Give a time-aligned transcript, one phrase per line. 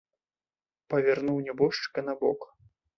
[0.95, 2.53] Павярнуў нябожчыка на бок.